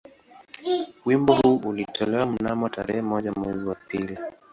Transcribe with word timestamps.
Wimbo 1.05 1.33
huu 1.33 1.55
ulitolewa 1.55 2.25
mnamo 2.25 2.69
tarehe 2.69 3.01
moja 3.01 3.31
mwezi 3.31 3.65
wa 3.65 3.75
pili 3.75 4.17